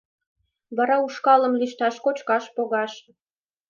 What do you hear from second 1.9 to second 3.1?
кочкаш погаш...